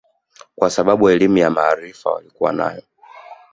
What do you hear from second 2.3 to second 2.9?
navyo